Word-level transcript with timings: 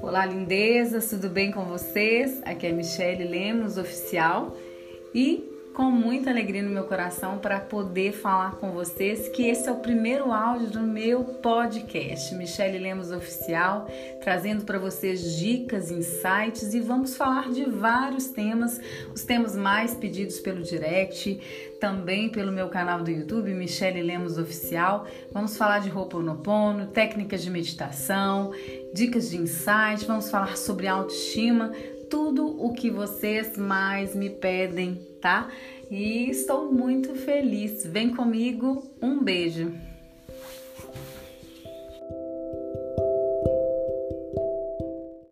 Olá, 0.00 0.24
lindezas, 0.24 1.10
tudo 1.10 1.28
bem 1.28 1.50
com 1.50 1.64
vocês? 1.64 2.40
Aqui 2.44 2.68
é 2.68 2.72
Michele 2.72 3.24
Lemos, 3.24 3.76
oficial, 3.76 4.56
e 5.12 5.44
com 5.78 5.92
muita 5.92 6.28
alegria 6.28 6.60
no 6.60 6.70
meu 6.70 6.82
coração 6.82 7.38
para 7.38 7.60
poder 7.60 8.10
falar 8.10 8.56
com 8.56 8.72
vocês 8.72 9.28
que 9.28 9.46
esse 9.46 9.68
é 9.68 9.70
o 9.70 9.76
primeiro 9.76 10.32
áudio 10.32 10.70
do 10.70 10.80
meu 10.80 11.22
podcast, 11.22 12.34
Michele 12.34 12.78
Lemos 12.78 13.12
Oficial, 13.12 13.86
trazendo 14.20 14.64
para 14.64 14.76
vocês 14.76 15.36
dicas, 15.36 15.92
insights 15.92 16.74
e 16.74 16.80
vamos 16.80 17.16
falar 17.16 17.48
de 17.50 17.64
vários 17.64 18.26
temas, 18.26 18.80
os 19.14 19.22
temas 19.22 19.54
mais 19.54 19.94
pedidos 19.94 20.40
pelo 20.40 20.64
direct, 20.64 21.40
também 21.78 22.28
pelo 22.28 22.50
meu 22.50 22.68
canal 22.68 23.00
do 23.00 23.12
YouTube, 23.12 23.54
Michele 23.54 24.02
Lemos 24.02 24.36
Oficial. 24.36 25.06
Vamos 25.30 25.56
falar 25.56 25.78
de 25.78 25.92
Ho'oponopono, 25.92 26.88
técnicas 26.88 27.40
de 27.40 27.50
meditação, 27.50 28.50
dicas 28.92 29.30
de 29.30 29.36
insight, 29.36 30.04
vamos 30.08 30.28
falar 30.28 30.56
sobre 30.56 30.88
autoestima, 30.88 31.70
tudo 32.08 32.46
o 32.64 32.72
que 32.72 32.90
vocês 32.90 33.56
mais 33.56 34.14
me 34.14 34.30
pedem, 34.30 34.94
tá? 35.20 35.48
E 35.90 36.28
estou 36.30 36.72
muito 36.72 37.14
feliz. 37.14 37.84
Vem 37.86 38.14
comigo, 38.14 38.90
um 39.00 39.22
beijo. 39.22 39.72